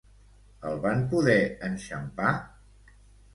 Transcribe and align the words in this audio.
El 0.69 0.79
van 0.85 1.03
poder 1.11 1.35
enxampar? 1.69 2.33